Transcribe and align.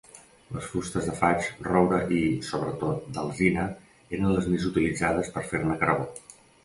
Les 0.53 0.67
fustes 0.75 1.09
de 1.09 1.17
faig, 1.17 1.49
roure 1.67 1.99
i, 2.19 2.21
sobretot, 2.47 3.05
d'alzina, 3.19 3.67
eren 4.17 4.33
les 4.37 4.49
més 4.55 4.67
utilitzades 4.71 5.31
per 5.37 5.45
fer-ne 5.53 5.77
carbó. 5.85 6.09